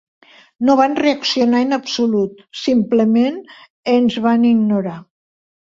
No 0.69 0.75
van 0.79 0.95
reaccionar 0.99 1.61
en 1.67 1.77
absolut; 1.79 2.41
simplement, 2.63 3.39
ens 3.99 4.21
van 4.29 4.51
ignorar. 4.57 5.01